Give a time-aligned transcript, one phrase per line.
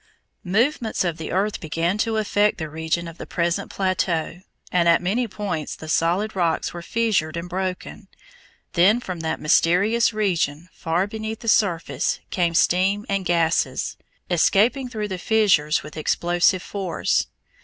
[0.49, 4.99] Movements of the earth began to affect the region of the present plateau, and at
[4.99, 8.07] many points the solid rocks were fissured and broken.
[8.73, 13.95] Then from that mysterious region far beneath the surface came steam and gases,
[14.27, 17.27] escaping through the fissures with explosive force.